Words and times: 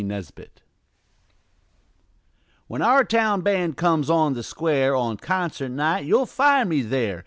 NESBIT 0.03 0.63
When 2.65 2.81
our 2.81 3.03
town 3.03 3.41
band 3.41 3.77
gets 3.77 4.09
on 4.09 4.33
the 4.33 4.41
square 4.41 4.95
On 4.95 5.15
concert 5.15 5.69
night 5.69 6.05
you'll 6.05 6.25
find 6.25 6.69
me 6.69 6.81
there. 6.81 7.19